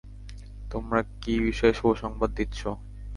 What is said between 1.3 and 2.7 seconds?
বিষয়ে শুভ সংবাদ দিচ্ছ?